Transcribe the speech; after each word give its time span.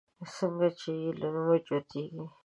څنگه 0.35 0.69
چې 0.79 0.89
يې 1.01 1.09
له 1.19 1.27
نوم 1.33 1.49
جوتېږي 1.65 2.23